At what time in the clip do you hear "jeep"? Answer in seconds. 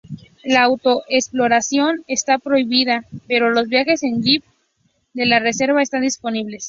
4.23-4.43